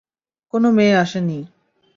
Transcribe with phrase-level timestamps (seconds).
[0.53, 1.39] কোনো মেয়ে আসেনি।